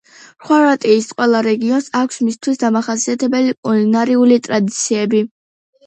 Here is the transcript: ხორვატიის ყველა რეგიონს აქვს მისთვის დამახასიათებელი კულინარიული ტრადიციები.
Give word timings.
ხორვატიის 0.45 1.09
ყველა 1.17 1.41
რეგიონს 1.49 1.91
აქვს 2.01 2.19
მისთვის 2.29 2.63
დამახასიათებელი 2.65 3.57
კულინარიული 3.63 4.45
ტრადიციები. 4.51 5.29